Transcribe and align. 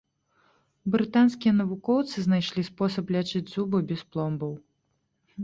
Брытанскія 0.95 1.53
навукоўцы 1.59 2.15
знайшлі 2.29 2.61
спосаб 2.71 3.05
лячыць 3.17 3.45
зубы 3.53 3.83
без 3.93 4.01
пломбаў. 4.11 4.53